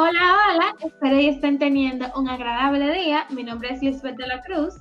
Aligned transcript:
Hola, 0.00 0.36
hola, 0.54 0.76
espero 0.78 1.16
que 1.16 1.28
estén 1.28 1.58
teniendo 1.58 2.06
un 2.14 2.28
agradable 2.28 2.92
día. 2.92 3.26
Mi 3.30 3.42
nombre 3.42 3.72
es 3.72 3.82
Lisbeth 3.82 4.14
de 4.14 4.28
la 4.28 4.40
Cruz. 4.42 4.76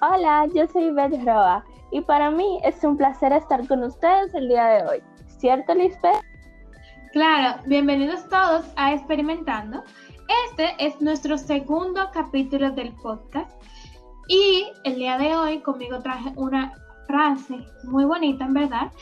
Hola, 0.00 0.46
yo 0.54 0.68
soy 0.68 0.92
Beth 0.92 1.24
Roa 1.24 1.64
y 1.90 2.00
para 2.02 2.30
mí 2.30 2.60
es 2.62 2.84
un 2.84 2.96
placer 2.96 3.32
estar 3.32 3.66
con 3.66 3.82
ustedes 3.82 4.32
el 4.34 4.46
día 4.46 4.64
de 4.66 4.86
hoy. 4.86 5.02
¿Cierto, 5.26 5.74
Lisbeth? 5.74 6.22
Claro, 7.14 7.60
bienvenidos 7.66 8.28
todos 8.28 8.64
a 8.76 8.94
Experimentando. 8.94 9.82
Este 10.46 10.76
es 10.78 11.00
nuestro 11.00 11.36
segundo 11.36 12.08
capítulo 12.12 12.70
del 12.70 12.94
podcast 13.02 13.60
y 14.28 14.66
el 14.84 14.94
día 14.94 15.18
de 15.18 15.34
hoy 15.34 15.58
conmigo 15.62 15.98
traje 15.98 16.32
una 16.36 16.72
frase 17.08 17.58
muy 17.82 18.04
bonita, 18.04 18.44
en 18.44 18.54
verdad, 18.54 18.92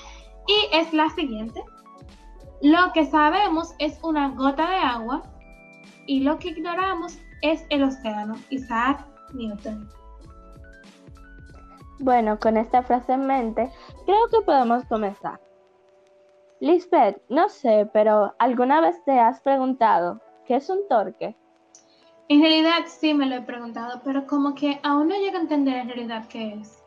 y 0.47 0.75
es 0.75 0.95
la 0.95 1.11
siguiente. 1.11 1.63
Lo 2.65 2.95
que 2.95 3.05
sabemos 3.05 3.75
es 3.79 4.03
una 4.03 4.31
gota 4.31 4.67
de 4.67 4.77
agua 4.77 5.23
y 6.07 6.21
lo 6.21 6.39
que 6.39 6.49
ignoramos 6.49 7.19
es 7.43 7.67
el 7.69 7.83
océano. 7.83 8.37
Isaac 8.49 9.07
Newton. 9.35 9.87
Bueno, 11.99 12.39
con 12.39 12.57
esta 12.57 12.83
frase 12.83 13.13
en 13.13 13.27
mente, 13.27 13.71
creo 14.07 14.29
que 14.31 14.41
podemos 14.47 14.83
comenzar. 14.87 15.39
Lisbeth, 16.61 17.21
no 17.29 17.51
sé, 17.51 17.87
pero 17.93 18.35
¿alguna 18.39 18.81
vez 18.81 18.97
te 19.05 19.21
has 19.21 19.43
preguntado 19.43 20.23
qué 20.47 20.57
es 20.57 20.71
un 20.71 20.89
torque? 20.89 21.37
En 22.31 22.41
realidad 22.41 22.87
sí 22.87 23.13
me 23.13 23.27
lo 23.27 23.35
he 23.35 23.43
preguntado, 23.43 24.01
pero 24.03 24.27
como 24.27 24.55
que 24.55 24.81
aún 24.83 25.09
no 25.09 25.17
llego 25.17 25.37
a 25.37 25.43
entender 25.43 25.77
en 25.77 25.89
realidad 25.89 26.29
qué 26.31 26.55
es. 26.55 26.83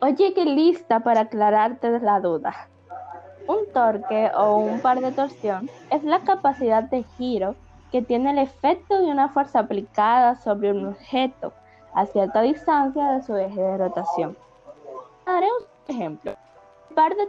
Oye, 0.00 0.34
qué 0.34 0.44
lista 0.44 0.98
para 0.98 1.20
aclararte 1.20 2.00
la 2.00 2.18
duda. 2.18 2.70
Un 3.46 3.58
torque 3.72 4.30
o 4.36 4.56
un 4.56 4.80
par 4.80 5.00
de 5.00 5.12
torsión 5.12 5.68
es 5.90 6.02
la 6.04 6.20
capacidad 6.20 6.84
de 6.84 7.02
giro 7.16 7.54
que 7.92 8.02
tiene 8.02 8.30
el 8.30 8.38
efecto 8.38 8.98
de 8.98 9.06
una 9.06 9.28
fuerza 9.28 9.60
aplicada 9.60 10.36
sobre 10.36 10.72
un 10.72 10.86
objeto 10.86 11.52
a 11.94 12.06
cierta 12.06 12.40
distancia 12.42 13.12
de 13.12 13.22
su 13.22 13.36
eje 13.36 13.60
de 13.60 13.78
rotación. 13.78 14.36
Daré 15.26 15.46
un 15.46 15.94
ejemplo. 15.94 16.34
El 16.90 16.94
par 16.94 17.14
de 17.14 17.28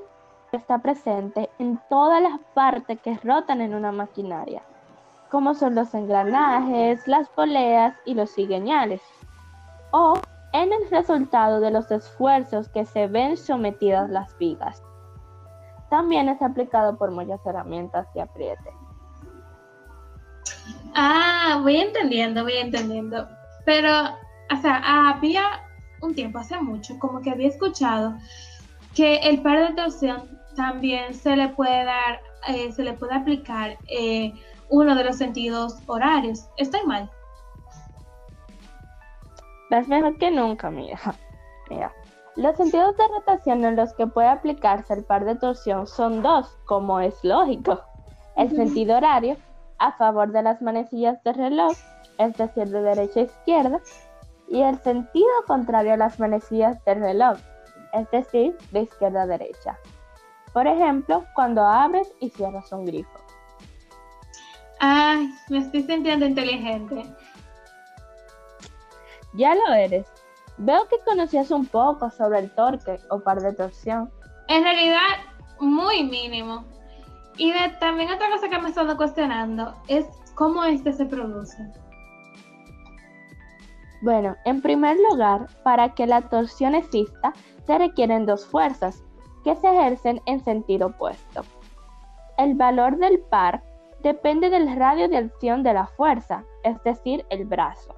está 0.55 0.77
presente 0.80 1.49
en 1.59 1.80
todas 1.89 2.21
las 2.21 2.39
partes 2.53 2.99
que 3.02 3.17
rotan 3.23 3.61
en 3.61 3.75
una 3.75 3.91
maquinaria, 3.91 4.61
como 5.30 5.53
son 5.53 5.75
los 5.75 5.93
engranajes, 5.93 7.08
las 7.08 7.30
poleas 7.30 7.95
y 8.05 8.13
los 8.13 8.33
cigüeñales, 8.33 9.02
o 9.91 10.13
en 10.53 10.71
el 10.71 10.89
resultado 10.89 11.59
de 11.59 11.71
los 11.71 11.91
esfuerzos 11.91 12.69
que 12.69 12.86
se 12.86 13.08
ven 13.08 13.38
sometidas 13.38 14.09
las 14.09 14.38
vigas. 14.38 14.81
También 15.89 16.30
es 16.30 16.41
aplicado 16.41 16.97
por 16.97 17.11
muchas 17.11 17.39
herramientas 17.45 18.08
de 18.14 18.22
apriete. 18.22 18.72
Ah, 20.95 21.59
voy 21.61 21.77
entendiendo, 21.77 22.44
voy 22.44 22.58
entendiendo. 22.58 23.27
Pero, 23.66 23.89
o 24.52 24.61
sea, 24.61 25.09
había 25.09 25.44
un 26.02 26.16
tiempo, 26.16 26.39
hace 26.39 26.59
mucho, 26.59 26.97
como 27.00 27.22
que 27.22 27.31
había 27.31 27.47
escuchado 27.47 28.16
que 28.95 29.17
el 29.17 29.42
par 29.42 29.59
de 29.59 29.75
torsión 29.75 30.30
también 30.55 31.14
se 31.14 31.36
le 31.36 31.50
puede 31.50 31.83
dar, 31.83 32.22
eh, 32.47 32.72
se 32.72 32.83
le 32.83 32.94
puede 32.94 33.16
aplicar 33.16 33.77
eh, 33.89 34.33
uno 34.70 34.95
de 34.95 35.03
los 35.03 35.17
sentidos 35.17 35.81
horarios. 35.88 36.47
¿Estoy 36.58 36.81
mal? 36.86 37.11
Mejor 39.70 40.17
que 40.17 40.31
nunca, 40.31 40.70
mira. 40.70 40.98
Los 42.36 42.58
sentidos 42.58 42.98
de 42.98 43.08
rotación 43.08 43.64
en 43.64 43.78
los 43.78 43.94
que 43.94 44.08
puede 44.08 44.28
aplicarse 44.28 44.94
el 44.94 45.06
par 45.06 45.23
de 45.23 45.36
torsión 45.36 45.88
son 45.88 46.22
dos, 46.22 46.58
como 46.66 47.00
es 47.00 47.23
lógico. 47.23 47.82
El 48.36 48.54
sentido 48.54 48.98
horario 48.98 49.38
a 49.78 49.94
favor 49.94 50.32
de 50.32 50.42
las 50.42 50.62
manecillas 50.62 51.23
de 51.23 51.32
reloj, 51.32 51.73
es 52.18 52.36
decir, 52.36 52.68
de 52.68 52.82
derecha 52.82 53.22
a 53.22 53.23
izquierda, 53.23 53.80
y 54.50 54.62
el 54.62 54.78
sentido 54.80 55.30
contrario 55.48 55.94
a 55.94 55.98
las 55.98 56.20
manecillas 56.20 56.84
del 56.84 57.00
reloj, 57.00 57.38
es 57.94 58.10
decir, 58.12 58.58
de 58.72 58.82
izquierda 58.82 59.23
a 59.23 59.28
derecha. 59.28 59.80
Por 60.54 60.67
ejemplo, 60.67 61.26
cuando 61.36 61.64
abres 61.64 62.14
y 62.20 62.30
cierras 62.30 62.72
un 62.72 62.86
grifo. 62.86 63.20
Ay, 64.80 65.30
me 65.50 65.60
estoy 65.60 65.84
sintiendo 65.84 66.26
inteligente. 66.26 67.04
Ya 69.34 69.56
lo 69.56 69.73
eres. 69.73 70.06
Veo 70.58 70.88
que 70.88 70.99
conocías 71.05 71.52
un 71.52 71.66
poco 71.66 72.10
sobre 72.10 72.39
el 72.39 72.52
torque 72.52 72.99
o 73.10 73.20
par 73.20 73.42
de 73.42 73.54
torsión. 73.54 74.10
En 74.48 74.64
realidad, 74.64 75.17
muy 75.60 76.04
mínimo. 76.04 76.64
Y 77.38 77.54
también 77.80 78.11
otra 78.11 78.30
cosa 78.30 78.48
que 78.49 78.58
me 78.60 78.67
he 78.67 78.70
estado 78.70 78.95
cuestionando 78.95 79.76
es 79.88 80.05
cómo 80.36 80.64
este 80.64 80.93
se 80.93 81.05
produce. 81.05 81.58
Bueno, 84.02 84.36
en 84.45 84.61
primer 84.61 84.98
lugar, 85.10 85.48
para 85.64 85.93
que 85.93 86.05
la 86.05 86.21
torsión 86.21 86.76
exista, 86.76 87.33
se 87.66 87.77
requieren 87.77 88.26
dos 88.26 88.45
fuerzas 88.45 89.04
que 89.43 89.55
se 89.55 89.67
ejercen 89.67 90.22
en 90.26 90.43
sentido 90.43 90.87
opuesto. 90.87 91.43
El 92.37 92.55
valor 92.55 92.98
del 92.98 93.20
par 93.20 93.64
depende 94.04 94.49
del 94.49 94.76
radio 94.76 95.10
de 95.10 95.17
acción 95.17 95.64
de 95.64 95.73
la 95.73 95.87
fuerza, 95.87 96.43
es 96.64 96.82
decir, 96.83 97.26
el 97.30 97.45
brazo. 97.45 97.95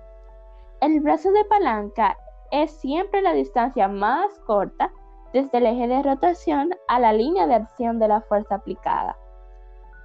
El 0.80 1.02
brazo 1.02 1.32
de 1.32 1.44
palanca 1.46 2.18
es 2.52 2.72
siempre 2.72 3.22
la 3.22 3.34
distancia 3.34 3.88
más 3.88 4.28
corta 4.46 4.92
desde 5.34 5.58
el 5.58 5.66
eje 5.66 5.88
de 5.88 6.04
rotación 6.04 6.72
a 6.88 7.00
la 7.00 7.14
línea 7.14 7.48
de 7.48 7.56
acción 7.56 8.00
de 8.00 8.08
la 8.08 8.22
fuerza 8.22 8.56
aplicada. 8.56 9.18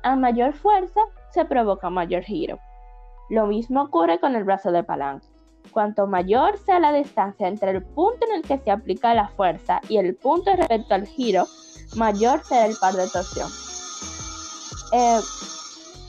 A 0.03 0.17
mayor 0.17 0.53
fuerza 0.53 1.01
se 1.31 1.45
provoca 1.45 1.91
mayor 1.91 2.23
giro. 2.23 2.59
Lo 3.31 3.47
mismo 3.47 3.83
ocurre 3.83 4.19
con 4.19 4.35
el 4.35 4.45
brazo 4.45 4.73
de 4.73 4.83
palanca. 4.83 5.27
Cuanto 5.71 6.07
mayor 6.07 6.59
sea 6.59 6.81
la 6.81 6.93
distancia 6.93 7.47
entre 7.47 7.71
el 7.71 7.83
punto 7.83 8.27
en 8.27 8.37
el 8.37 8.43
que 8.43 8.59
se 8.59 8.71
aplica 8.71 9.15
la 9.15 9.29
fuerza 9.29 9.81
y 9.89 9.97
el 9.97 10.17
punto 10.17 10.55
respecto 10.57 10.95
al 10.95 11.07
giro, 11.07 11.47
mayor 11.97 12.43
será 12.43 12.67
el 12.67 12.77
par 12.77 12.95
de 12.95 13.09
torsión. 13.09 13.49
Eh, 14.93 15.21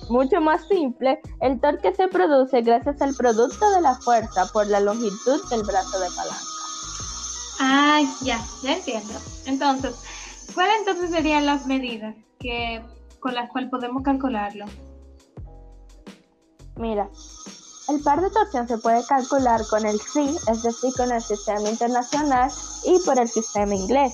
mucho 0.10 0.42
más 0.42 0.68
simple, 0.68 1.22
el 1.42 1.60
torque 1.60 1.94
se 1.96 2.08
produce 2.08 2.62
gracias 2.62 3.02
al 3.02 3.16
producto 3.16 3.70
de 3.72 3.82
la 3.82 3.96
fuerza 3.96 4.46
por 4.52 4.68
la 4.68 4.80
longitud 4.80 5.42
del 5.50 5.64
brazo 5.64 6.00
de 6.00 6.10
palanca. 6.16 6.54
Ay, 7.60 8.08
ya, 8.22 8.44
ya 8.62 8.76
entiendo. 8.76 9.14
Entonces, 9.46 9.96
¿cuáles 10.54 10.80
entonces 10.80 11.12
serían 11.12 11.46
las 11.46 11.66
medidas 11.66 12.16
que, 12.40 12.84
con 13.20 13.36
las 13.36 13.50
cuales 13.50 13.70
podemos 13.70 14.04
calcularlo? 14.04 14.66
Mira, 16.76 17.10
el 17.90 18.02
par 18.02 18.22
de 18.22 18.30
torsión 18.30 18.68
se 18.68 18.78
puede 18.78 19.06
calcular 19.06 19.62
con 19.70 19.86
el 19.86 20.00
SI, 20.00 20.36
es 20.52 20.64
decir, 20.64 20.92
con 20.96 21.12
el 21.12 21.22
sistema 21.22 21.70
internacional 21.70 22.52
y 22.86 23.00
por 23.06 23.20
el 23.20 23.28
sistema 23.28 23.76
inglés. 23.76 24.14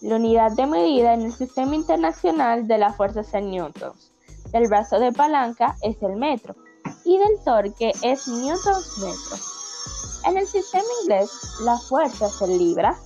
La 0.00 0.16
unidad 0.16 0.52
de 0.52 0.66
medida 0.66 1.14
en 1.14 1.22
el 1.22 1.32
sistema 1.32 1.74
internacional 1.74 2.66
de 2.66 2.78
la 2.78 2.92
fuerza 2.92 3.20
es 3.20 3.32
en 3.34 3.50
newtons. 3.50 4.12
El 4.52 4.68
brazo 4.68 4.98
de 4.98 5.12
palanca 5.12 5.76
es 5.82 6.02
el 6.02 6.16
metro 6.16 6.54
y 7.04 7.18
del 7.18 7.38
torque 7.44 7.92
es 8.02 8.28
newtons 8.28 8.98
metro. 8.98 9.36
En 10.26 10.36
el 10.36 10.46
sistema 10.46 10.84
inglés, 11.02 11.30
la 11.60 11.78
fuerza 11.78 12.26
es 12.26 12.42
en 12.42 12.58
libras, 12.58 12.98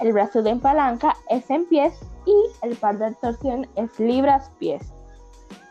el 0.00 0.12
brazo 0.12 0.42
de 0.42 0.56
palanca 0.56 1.16
es 1.28 1.48
en 1.50 1.64
pies 1.66 1.94
y 2.26 2.66
el 2.66 2.76
par 2.76 2.98
de 2.98 3.14
torsión 3.14 3.68
es 3.76 3.98
libras 3.98 4.50
pies. 4.58 4.82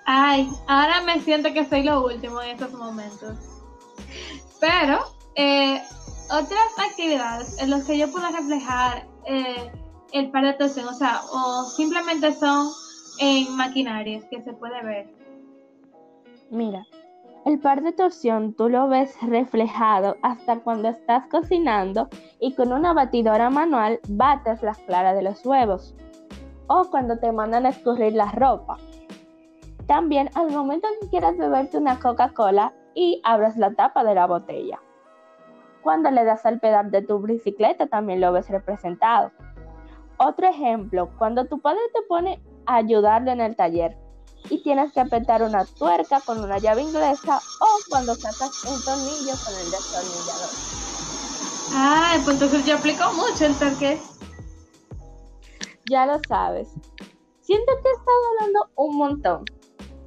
Ay, 0.05 0.49
ahora 0.67 1.01
me 1.01 1.19
siento 1.21 1.51
que 1.51 1.67
soy 1.67 1.83
lo 1.83 2.05
último 2.05 2.41
en 2.41 2.51
estos 2.51 2.73
momentos. 2.73 3.37
Pero 4.59 4.99
eh, 5.35 5.81
otras 6.27 6.79
actividades 6.89 7.59
en 7.59 7.71
las 7.71 7.83
que 7.83 7.97
yo 7.97 8.11
puedo 8.11 8.27
reflejar 8.29 9.07
eh, 9.25 9.71
el 10.11 10.31
par 10.31 10.45
de 10.45 10.53
torsión, 10.53 10.87
o 10.87 10.93
sea, 10.93 11.21
o 11.31 11.65
simplemente 11.75 12.33
son 12.33 12.71
en 13.19 13.55
maquinarias 13.55 14.25
que 14.25 14.41
se 14.41 14.53
puede 14.53 14.83
ver. 14.83 15.07
Mira, 16.49 16.85
el 17.45 17.59
par 17.59 17.83
de 17.83 17.91
torsión 17.91 18.53
tú 18.53 18.69
lo 18.69 18.87
ves 18.87 19.15
reflejado 19.21 20.17
hasta 20.23 20.59
cuando 20.59 20.89
estás 20.89 21.27
cocinando 21.27 22.09
y 22.39 22.55
con 22.55 22.73
una 22.73 22.93
batidora 22.93 23.49
manual 23.49 23.99
bates 24.09 24.63
las 24.63 24.79
claras 24.79 25.15
de 25.15 25.21
los 25.21 25.45
huevos. 25.45 25.95
O 26.67 26.85
cuando 26.89 27.19
te 27.19 27.31
mandan 27.31 27.65
a 27.65 27.69
escurrir 27.69 28.13
la 28.13 28.31
ropa. 28.31 28.77
También 29.85 30.29
al 30.33 30.51
momento 30.51 30.87
que 30.99 31.09
quieras 31.09 31.37
beberte 31.37 31.77
una 31.77 31.99
Coca-Cola 31.99 32.73
y 32.95 33.21
abres 33.23 33.57
la 33.57 33.73
tapa 33.75 34.03
de 34.03 34.15
la 34.15 34.25
botella. 34.25 34.79
Cuando 35.83 36.09
le 36.09 36.23
das 36.23 36.47
al 36.47 36.59
pedal 36.59 36.89
de 36.89 37.03
tu 37.03 37.19
bicicleta 37.19 37.85
también 37.85 38.21
lo 38.21 38.31
ves 38.31 38.49
representado. 38.49 39.31
Otro 40.17 40.47
ejemplo, 40.47 41.11
cuando 41.19 41.45
tu 41.45 41.59
padre 41.59 41.81
te 41.93 42.01
pone 42.03 42.41
a 42.65 42.77
ayudarle 42.77 43.31
en 43.31 43.41
el 43.41 43.55
taller 43.55 43.97
y 44.49 44.61
tienes 44.61 44.91
que 44.93 44.99
apretar 44.99 45.43
una 45.43 45.65
tuerca 45.65 46.21
con 46.21 46.39
una 46.39 46.59
llave 46.59 46.83
inglesa 46.83 47.41
o 47.59 47.79
cuando 47.89 48.15
sacas 48.15 48.51
un 48.67 48.81
tornillo 48.83 49.33
con 49.43 49.55
el 49.55 49.71
destornillador. 49.71 50.49
Ay, 51.73 52.21
pues 52.23 52.35
entonces 52.35 52.65
yo 52.65 52.75
aplico 52.75 53.03
mucho 53.13 53.45
el 53.45 53.55
torque. 53.55 53.99
Ya 55.87 56.05
lo 56.05 56.19
sabes. 56.19 56.69
Siento 57.41 57.71
que 57.83 57.89
he 57.89 57.91
estado 57.91 58.17
hablando 58.31 58.69
un 58.75 58.97
montón. 58.97 59.45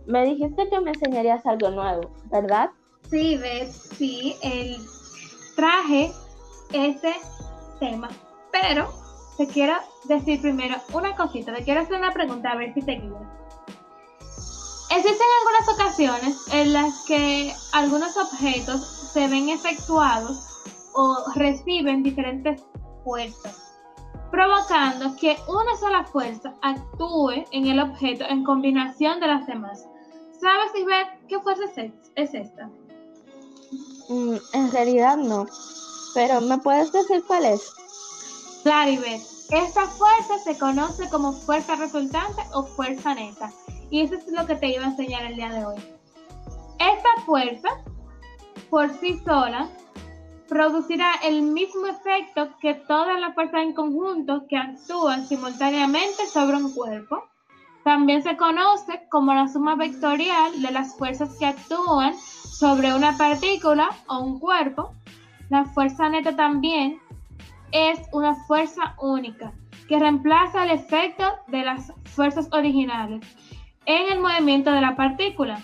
me 0.06 0.24
dijiste 0.24 0.68
que 0.70 0.80
me 0.80 0.92
enseñarías 0.92 1.44
algo 1.46 1.70
nuevo, 1.70 2.10
¿verdad? 2.30 2.70
Sí, 3.10 3.36
ves, 3.36 3.90
sí, 3.96 4.36
el 4.42 4.76
traje 5.54 6.12
ese 6.72 7.14
tema, 7.78 8.08
pero 8.52 8.88
te 9.38 9.46
quiero 9.46 9.74
decir 10.04 10.42
primero 10.42 10.76
una 10.92 11.14
cosita, 11.14 11.54
te 11.54 11.62
quiero 11.62 11.80
hacer 11.80 11.96
una 11.96 12.10
pregunta 12.10 12.50
a 12.50 12.56
ver 12.56 12.74
si 12.74 12.82
te 12.82 12.96
guía. 12.96 13.38
Existen 14.90 15.26
algunas 15.40 15.68
ocasiones 15.74 16.36
en 16.52 16.72
las 16.72 17.04
que 17.06 17.54
algunos 17.72 18.16
objetos 18.16 18.80
se 19.12 19.28
ven 19.28 19.48
efectuados 19.48 20.44
o 20.92 21.24
reciben 21.36 22.02
diferentes 22.02 22.64
fuerzas, 23.04 23.76
provocando 24.32 25.14
que 25.14 25.36
una 25.46 25.76
sola 25.76 26.04
fuerza 26.04 26.54
actúe 26.62 27.44
en 27.52 27.66
el 27.68 27.78
objeto 27.78 28.24
en 28.28 28.42
combinación 28.42 29.20
de 29.20 29.28
las 29.28 29.46
demás. 29.46 29.86
¿Sabes, 30.40 30.84
ver 30.84 31.06
qué 31.28 31.38
fuerza 31.40 31.64
es, 32.16 32.34
esta? 32.34 32.68
Mm, 34.08 34.36
en 34.54 34.72
realidad 34.72 35.16
no, 35.16 35.46
pero 36.14 36.40
¿me 36.40 36.58
puedes 36.58 36.90
decir 36.90 37.22
cuál 37.26 37.44
es? 37.44 37.72
Claro, 38.68 38.90
Esta 39.48 39.86
fuerza 39.86 40.38
se 40.44 40.58
conoce 40.58 41.08
como 41.08 41.32
fuerza 41.32 41.74
resultante 41.76 42.42
o 42.52 42.64
fuerza 42.64 43.14
neta. 43.14 43.50
Y 43.90 44.02
eso 44.02 44.16
es 44.16 44.30
lo 44.30 44.46
que 44.46 44.56
te 44.56 44.68
iba 44.68 44.84
a 44.84 44.88
enseñar 44.88 45.24
el 45.24 45.36
día 45.36 45.50
de 45.50 45.64
hoy. 45.64 45.76
Esta 46.78 47.08
fuerza, 47.24 47.68
por 48.68 48.90
sí 48.90 49.18
sola, 49.24 49.70
producirá 50.50 51.14
el 51.24 51.40
mismo 51.40 51.86
efecto 51.86 52.50
que 52.60 52.74
todas 52.74 53.18
las 53.18 53.34
fuerzas 53.34 53.62
en 53.62 53.72
conjunto 53.72 54.46
que 54.46 54.58
actúan 54.58 55.26
simultáneamente 55.26 56.26
sobre 56.26 56.58
un 56.58 56.74
cuerpo. 56.74 57.24
También 57.84 58.22
se 58.22 58.36
conoce 58.36 59.08
como 59.10 59.32
la 59.32 59.48
suma 59.48 59.76
vectorial 59.76 60.60
de 60.60 60.72
las 60.72 60.94
fuerzas 60.94 61.34
que 61.38 61.46
actúan 61.46 62.14
sobre 62.18 62.94
una 62.94 63.16
partícula 63.16 63.88
o 64.08 64.18
un 64.18 64.38
cuerpo. 64.38 64.92
La 65.48 65.64
fuerza 65.64 66.10
neta 66.10 66.36
también 66.36 67.00
es 67.72 68.00
una 68.12 68.34
fuerza 68.46 68.94
única 69.00 69.52
que 69.88 69.98
reemplaza 69.98 70.64
el 70.64 70.70
efecto 70.70 71.24
de 71.48 71.64
las 71.64 71.92
fuerzas 72.04 72.48
originales 72.52 73.24
en 73.86 74.12
el 74.12 74.20
movimiento 74.20 74.70
de 74.70 74.80
la 74.80 74.96
partícula. 74.96 75.62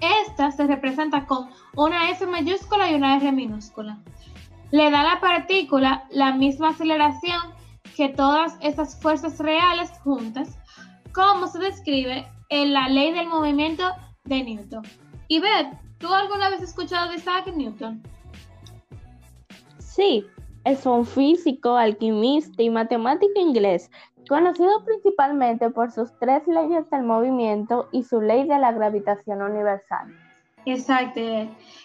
Esta 0.00 0.50
se 0.52 0.66
representa 0.66 1.26
con 1.26 1.48
una 1.74 2.10
F 2.10 2.26
mayúscula 2.26 2.90
y 2.90 2.94
una 2.94 3.16
R 3.16 3.32
minúscula. 3.32 3.98
Le 4.70 4.90
da 4.90 5.00
a 5.00 5.14
la 5.14 5.20
partícula 5.20 6.04
la 6.10 6.32
misma 6.32 6.70
aceleración 6.70 7.40
que 7.96 8.08
todas 8.10 8.56
esas 8.60 9.00
fuerzas 9.00 9.38
reales 9.38 9.90
juntas, 10.04 10.58
como 11.12 11.46
se 11.46 11.58
describe 11.58 12.28
en 12.50 12.72
la 12.72 12.88
ley 12.88 13.12
del 13.12 13.26
movimiento 13.26 13.84
de 14.24 14.44
Newton. 14.44 14.84
Y 15.28 15.40
Beth, 15.40 15.72
¿tú 15.98 16.12
alguna 16.12 16.50
vez 16.50 16.58
has 16.58 16.68
escuchado 16.68 17.08
de 17.10 17.16
Isaac 17.16 17.46
Newton? 17.54 18.02
Sí, 19.78 20.26
es 20.66 20.84
un 20.84 21.06
físico, 21.06 21.76
alquimista 21.76 22.60
y 22.60 22.70
matemático 22.70 23.40
inglés 23.40 23.88
conocido 24.28 24.84
principalmente 24.84 25.70
por 25.70 25.92
sus 25.92 26.10
tres 26.18 26.42
leyes 26.48 26.90
del 26.90 27.04
movimiento 27.04 27.88
y 27.92 28.02
su 28.02 28.20
ley 28.20 28.48
de 28.48 28.58
la 28.58 28.72
gravitación 28.72 29.40
universal. 29.42 30.12
Exacto. 30.64 31.20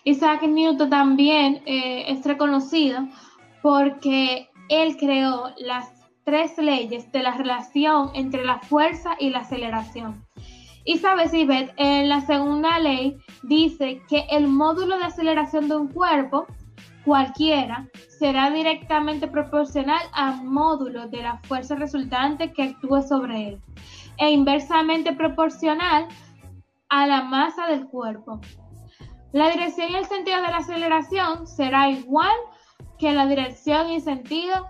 Isaac 0.04 0.42
Newton 0.42 0.89
también 0.89 1.62
eh, 1.68 2.06
es 2.07 2.25
reconocido 2.25 3.07
porque 3.62 4.50
él 4.69 4.98
creó 4.98 5.51
las 5.60 5.94
tres 6.24 6.57
leyes 6.57 7.12
de 7.12 7.22
la 7.22 7.38
relación 7.38 8.10
entre 8.16 8.44
la 8.44 8.57
fuerza 8.60 9.12
y 9.19 9.30
la 9.30 9.39
aceleración. 9.39 10.25
Y 10.83 10.98
sabes, 10.98 11.31
Ivette, 11.36 11.74
en 11.78 12.10
la 12.10 12.22
segunda 12.22 12.80
ley 12.80 13.18
dice 13.44 14.01
que 14.10 14.25
el 14.31 14.48
módulo 14.48 14.98
de 14.98 15.06
aceleración 15.06 15.69
de 15.69 15.75
un 15.75 15.89
cuerpo 15.89 16.48
cualquiera 17.06 17.88
será 18.19 18.51
directamente 18.51 19.27
proporcional 19.27 20.01
al 20.13 20.44
módulo 20.44 21.07
de 21.07 21.24
la 21.24 21.38
fuerza 21.39 21.75
resultante 21.75 22.53
que 22.53 22.63
actúe 22.63 23.01
sobre 23.01 23.50
él 23.50 23.62
e 24.18 24.30
inversamente 24.30 25.13
proporcional 25.13 26.07
a 26.89 27.07
la 27.07 27.24
masa 27.24 27.68
del 27.68 27.88
cuerpo. 27.88 28.39
La 29.31 29.50
dirección 29.50 29.92
y 29.92 29.95
el 29.95 30.06
sentido 30.06 30.42
de 30.42 30.50
la 30.50 30.57
aceleración 30.57 31.48
será 31.48 31.89
igual 31.89 32.36
que 33.00 33.13
la 33.13 33.25
dirección 33.25 33.89
y 33.89 34.01
sentido 34.01 34.68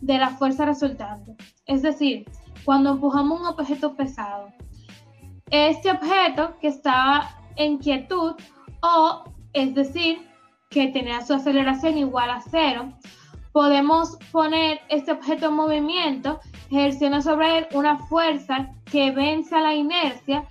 de 0.00 0.18
la 0.18 0.30
fuerza 0.30 0.66
resultante. 0.66 1.34
Es 1.66 1.82
decir, 1.82 2.26
cuando 2.64 2.90
empujamos 2.90 3.40
un 3.40 3.46
objeto 3.46 3.96
pesado, 3.96 4.48
este 5.50 5.90
objeto 5.90 6.58
que 6.60 6.68
estaba 6.68 7.28
en 7.56 7.78
quietud 7.78 8.34
o, 8.82 9.24
es 9.52 9.74
decir, 9.74 10.28
que 10.72 10.88
tenía 10.88 11.20
su 11.20 11.34
aceleración 11.34 11.98
igual 11.98 12.30
a 12.30 12.40
cero, 12.40 12.92
podemos 13.52 14.16
poner 14.32 14.80
este 14.88 15.12
objeto 15.12 15.46
en 15.46 15.54
movimiento 15.54 16.40
ejerciendo 16.70 17.20
sobre 17.20 17.58
él 17.58 17.66
una 17.74 17.98
fuerza 17.98 18.70
que 18.90 19.10
vence 19.10 19.54
a 19.54 19.60
la 19.60 19.74
inercia 19.74 20.48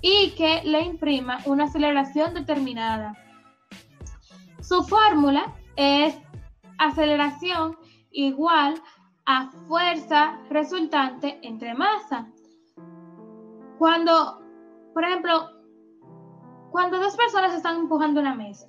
y 0.00 0.30
que 0.36 0.62
le 0.64 0.82
imprima 0.82 1.38
una 1.46 1.64
aceleración 1.64 2.34
determinada. 2.34 3.14
Su 4.60 4.84
fórmula 4.84 5.52
es 5.76 6.16
aceleración 6.78 7.76
igual 8.12 8.80
a 9.26 9.50
fuerza 9.66 10.38
resultante 10.50 11.38
entre 11.42 11.74
masa. 11.74 12.28
Cuando, 13.78 14.40
por 14.92 15.04
ejemplo, 15.04 15.50
cuando 16.70 16.98
dos 16.98 17.16
personas 17.16 17.54
están 17.54 17.76
empujando 17.76 18.20
una 18.20 18.34
mesa, 18.34 18.68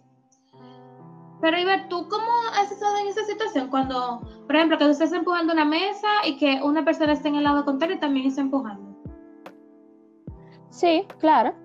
pero 1.41 1.59
Iber, 1.59 1.87
¿tú 1.89 2.07
cómo 2.09 2.31
has 2.53 2.71
estado 2.71 2.97
en 2.97 3.07
esa 3.07 3.23
situación? 3.25 3.69
Cuando, 3.69 4.21
por 4.45 4.55
ejemplo, 4.55 4.77
que 4.77 4.85
tú 4.85 4.91
estés 4.91 5.13
empujando 5.13 5.53
una 5.53 5.65
mesa 5.65 6.07
y 6.25 6.37
que 6.37 6.61
una 6.63 6.83
persona 6.83 7.13
esté 7.13 7.27
en 7.27 7.35
el 7.35 7.43
lado 7.43 7.65
contrario 7.65 7.97
y 7.97 7.99
también 7.99 8.27
está 8.27 8.41
empujando. 8.41 8.95
Sí, 10.69 11.07
claro. 11.19 11.55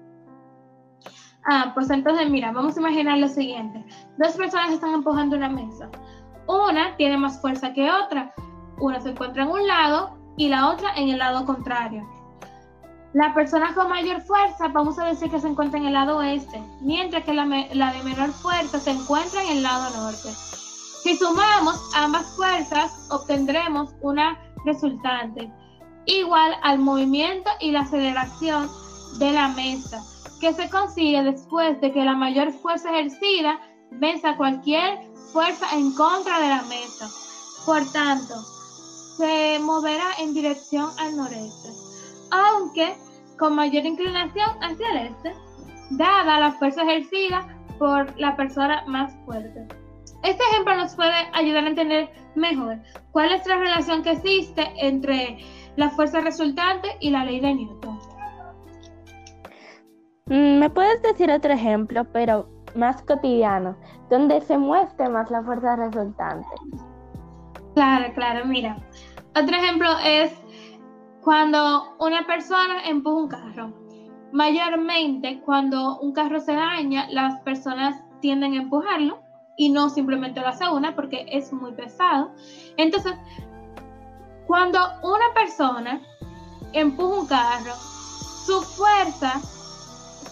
Ah, 1.46 1.72
pues 1.74 1.90
entonces 1.90 2.28
mira, 2.30 2.52
vamos 2.52 2.76
a 2.76 2.80
imaginar 2.80 3.18
lo 3.18 3.28
siguiente. 3.28 3.84
Dos 4.18 4.36
personas 4.36 4.72
están 4.72 4.92
empujando 4.92 5.36
una 5.36 5.48
mesa. 5.48 5.88
Una 6.46 6.96
tiene 6.96 7.16
más 7.16 7.40
fuerza 7.40 7.72
que 7.72 7.90
otra. 7.90 8.34
Una 8.78 9.00
se 9.00 9.10
encuentra 9.10 9.44
en 9.44 9.50
un 9.50 9.66
lado 9.66 10.18
y 10.36 10.48
la 10.48 10.68
otra 10.68 10.94
en 10.96 11.08
el 11.08 11.18
lado 11.18 11.44
contrario. 11.46 12.06
La 13.12 13.34
persona 13.34 13.74
con 13.74 13.88
mayor 13.88 14.22
fuerza, 14.22 14.68
vamos 14.68 14.96
a 15.00 15.06
decir 15.06 15.28
que 15.30 15.40
se 15.40 15.48
encuentra 15.48 15.80
en 15.80 15.86
el 15.86 15.94
lado 15.94 16.18
oeste, 16.18 16.62
mientras 16.80 17.24
que 17.24 17.34
la, 17.34 17.44
de 17.44 18.02
menor 18.04 18.30
fuerza 18.30 18.78
se 18.78 18.92
encuentra 18.92 19.42
en 19.42 19.56
el 19.56 19.62
lado 19.64 19.90
norte. 19.96 20.28
Si 21.02 21.16
sumamos 21.16 21.76
ambas 21.96 22.26
fuerzas, 22.36 23.08
obtendremos 23.10 23.90
una 24.02 24.38
resultante 24.64 25.50
igual 26.06 26.54
al 26.62 26.78
movimiento 26.78 27.50
y 27.58 27.72
la 27.72 27.80
aceleración 27.80 28.70
de 29.18 29.32
la 29.32 29.48
mesa, 29.48 30.00
que 30.40 30.54
se 30.54 30.70
consigue 30.70 31.24
después 31.24 31.80
de 31.80 31.92
que 31.92 32.04
la 32.04 32.14
mayor 32.14 32.52
fuerza 32.52 32.90
ejercida 32.90 33.58
venza 33.90 34.36
cualquier 34.36 35.00
fuerza 35.32 35.66
en 35.72 35.92
contra 35.96 36.38
de 36.38 36.48
la 36.48 36.62
mesa. 36.62 37.08
Por 37.66 37.84
tanto, 37.90 38.34
se 39.16 39.58
moverá 39.58 40.06
en 40.20 40.32
dirección 40.32 40.90
al 40.98 41.16
noreste 41.16 41.89
aunque 42.30 42.94
con 43.38 43.54
mayor 43.54 43.84
inclinación 43.86 44.48
hacia 44.62 44.90
el 44.90 45.06
este, 45.08 45.34
dada 45.90 46.40
la 46.40 46.52
fuerza 46.52 46.82
ejercida 46.82 47.46
por 47.78 48.18
la 48.18 48.36
persona 48.36 48.84
más 48.86 49.14
fuerte. 49.24 49.66
Este 50.22 50.42
ejemplo 50.52 50.76
nos 50.76 50.94
puede 50.94 51.14
ayudar 51.32 51.64
a 51.64 51.68
entender 51.68 52.10
mejor 52.34 52.78
cuál 53.12 53.32
es 53.32 53.46
la 53.46 53.56
relación 53.56 54.02
que 54.02 54.12
existe 54.12 54.70
entre 54.76 55.38
la 55.76 55.88
fuerza 55.90 56.20
resultante 56.20 56.88
y 57.00 57.10
la 57.10 57.24
ley 57.24 57.40
de 57.40 57.54
Newton. 57.54 57.98
Mm, 60.26 60.58
¿Me 60.58 60.70
puedes 60.70 61.00
decir 61.02 61.30
otro 61.30 61.52
ejemplo, 61.52 62.04
pero 62.12 62.48
más 62.74 63.02
cotidiano, 63.02 63.76
donde 64.10 64.40
se 64.42 64.58
muestre 64.58 65.08
más 65.08 65.30
la 65.30 65.42
fuerza 65.42 65.74
resultante? 65.76 66.46
Claro, 67.74 68.12
claro, 68.14 68.44
mira. 68.44 68.76
Otro 69.34 69.56
ejemplo 69.56 69.88
es 70.04 70.32
cuando 71.22 71.96
una 71.98 72.26
persona 72.26 72.84
empuja 72.84 73.16
un 73.16 73.28
carro. 73.28 73.72
Mayormente 74.32 75.40
cuando 75.44 75.98
un 75.98 76.12
carro 76.12 76.40
se 76.40 76.54
daña, 76.54 77.08
las 77.10 77.40
personas 77.40 78.00
tienden 78.20 78.54
a 78.54 78.62
empujarlo 78.62 79.20
y 79.56 79.70
no 79.70 79.90
simplemente 79.90 80.40
lo 80.40 80.48
hace 80.48 80.68
una 80.68 80.94
porque 80.94 81.26
es 81.28 81.52
muy 81.52 81.72
pesado. 81.72 82.32
Entonces, 82.76 83.14
cuando 84.46 84.78
una 85.02 85.34
persona 85.34 86.00
empuja 86.72 87.20
un 87.20 87.26
carro, 87.26 87.74
su 87.74 88.62
fuerza 88.62 89.40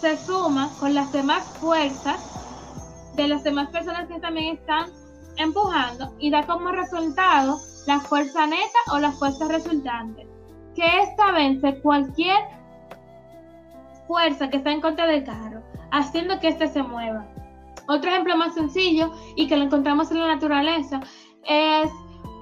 se 0.01 0.17
suma 0.17 0.71
con 0.79 0.95
las 0.95 1.13
demás 1.13 1.45
fuerzas 1.61 3.15
de 3.15 3.29
las 3.29 3.43
demás 3.43 3.69
personas 3.71 4.09
que 4.09 4.21
también 4.21 4.57
están 4.57 4.91
empujando 5.37 6.15
y 6.19 6.31
da 6.31 6.47
como 6.47 6.71
resultado 6.71 7.59
la 7.87 8.01
fuerza 8.01 8.47
neta 8.47 8.79
o 8.93 8.99
la 8.99 9.11
fuerza 9.13 9.49
resultante 9.49 10.38
que 10.79 11.01
esta 11.01 11.33
vence 11.33 11.81
cualquier 11.81 12.39
fuerza 14.07 14.49
que 14.49 14.59
está 14.59 14.71
en 14.71 14.81
contra 14.81 15.09
del 15.09 15.25
carro, 15.25 15.61
haciendo 15.91 16.39
que 16.39 16.49
éste 16.49 16.69
se 16.69 16.85
mueva. 16.85 17.27
Otro 17.89 18.09
ejemplo 18.09 18.37
más 18.37 18.55
sencillo 18.55 19.11
y 19.35 19.49
que 19.49 19.57
lo 19.57 19.65
encontramos 19.65 20.13
en 20.13 20.21
la 20.21 20.29
naturaleza 20.29 21.01
es 21.45 21.91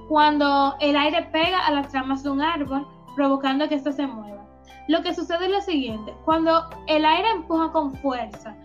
cuando 0.07 0.75
el 0.79 0.95
aire 0.95 1.27
pega 1.31 1.65
a 1.65 1.71
las 1.71 1.91
ramas 1.91 2.21
de 2.21 2.29
un 2.29 2.41
árbol, 2.41 2.87
provocando 3.15 3.67
que 3.67 3.73
éste 3.73 3.91
se 3.91 4.05
mueva. 4.05 4.45
Lo 4.87 5.01
que 5.01 5.15
sucede 5.15 5.45
es 5.45 5.51
lo 5.51 5.61
siguiente, 5.61 6.13
cuando 6.23 6.69
el 6.85 7.05
aire 7.05 7.31
empuja 7.31 7.71
con 7.71 7.95
fuerza 7.95 8.55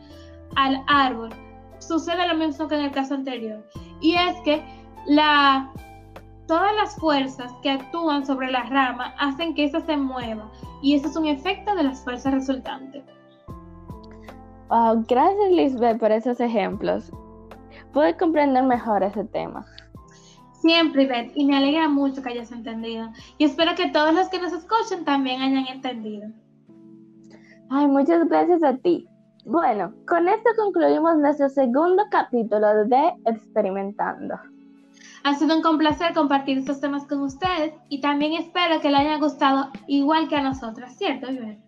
al 0.57 0.85
árbol, 0.87 1.31
sucede 1.79 2.29
lo 2.29 2.35
mismo 2.35 2.69
que 2.69 2.75
en 2.75 2.83
el 2.83 2.91
caso 2.91 3.15
anterior, 3.15 3.67
y 4.03 4.17
es 4.17 4.39
que 4.45 4.63
la, 5.07 5.73
todas 6.53 6.77
las 6.77 6.97
fuerzas 6.97 7.51
que 7.63 7.71
actúan 7.71 8.27
sobre 8.27 8.51
la 8.51 8.65
rama 8.65 9.15
hacen 9.19 9.55
que 9.55 9.65
ésta 9.65 9.81
se 9.81 9.97
mueva, 9.97 10.53
y 10.83 10.95
eso 10.95 11.09
es 11.09 11.17
un 11.17 11.25
efecto 11.25 11.75
de 11.75 11.85
las 11.85 12.05
fuerzas 12.05 12.35
resultantes. 12.35 13.03
gracias 15.09 15.51
Lisbeth 15.51 15.99
por 15.99 16.13
esos 16.13 16.41
ejemplos. 16.41 17.11
Pude 17.95 18.19
comprender 18.19 18.65
mejor 18.65 19.03
ese 19.03 19.25
tema. 19.25 19.65
Siempre, 20.61 21.05
Ivette, 21.05 21.33
y 21.35 21.47
me 21.47 21.57
alegra 21.57 21.89
mucho 21.89 22.23
que 22.23 22.29
hayas 22.29 22.53
entendido. 22.53 23.09
Y 23.39 23.45
espero 23.45 23.75
que 23.75 23.89
todos 23.89 24.13
los 24.13 24.29
que 24.29 24.39
nos 24.39 24.53
escuchen 24.53 25.07
también 25.07 25.41
hayan 25.41 25.67
entendido. 25.69 26.29
Ay, 27.71 27.89
muchas 27.89 28.29
gracias 28.29 28.63
a 28.63 28.77
ti. 28.77 29.09
Bueno, 29.47 29.95
con 30.07 30.29
esto 30.29 30.51
concluimos 30.59 31.17
nuestro 31.17 31.49
segundo 31.49 32.03
capítulo 32.11 32.85
de 32.85 33.15
Experimentando. 33.25 34.35
Ha 35.25 35.35
sido 35.35 35.57
un 35.57 35.79
placer 35.79 36.15
compartir 36.15 36.59
estos 36.59 36.81
temas 36.81 37.07
con 37.07 37.21
ustedes 37.21 37.75
y 37.89 38.01
también 38.01 38.33
espero 38.33 38.81
que 38.81 38.91
les 38.91 39.01
haya 39.01 39.19
gustado 39.19 39.71
igual 39.87 40.29
que 40.29 40.37
a 40.37 40.43
nosotras, 40.43 40.97
¿cierto, 40.97 41.31
Ivette? 41.31 41.63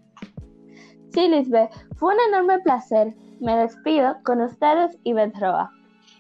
Sí, 1.11 1.29
Lisbeth, 1.29 1.71
fue 1.97 2.15
un 2.15 2.21
enorme 2.29 2.59
placer. 2.61 3.15
Me 3.41 3.57
despido 3.57 4.17
con 4.25 4.41
ustedes, 4.41 4.99
Ivette 5.05 5.39
Roa. 5.39 5.71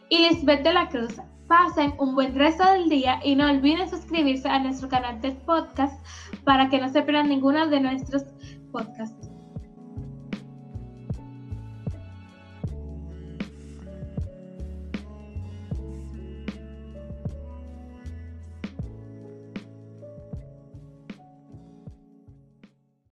Y 0.08 0.18
Lisbeth 0.28 0.62
de 0.62 0.72
la 0.72 0.88
Cruz. 0.88 1.16
Pasen 1.48 1.94
un 1.98 2.14
buen 2.14 2.34
resto 2.36 2.64
del 2.70 2.88
día 2.88 3.18
y 3.24 3.34
no 3.34 3.50
olviden 3.50 3.90
suscribirse 3.90 4.48
a 4.48 4.60
nuestro 4.60 4.88
canal 4.88 5.20
de 5.20 5.32
podcast 5.32 5.94
para 6.44 6.68
que 6.68 6.78
no 6.80 6.88
se 6.88 7.02
pierdan 7.02 7.28
ninguno 7.28 7.66
de 7.66 7.80
nuestros 7.80 8.22
podcasts. 8.70 9.23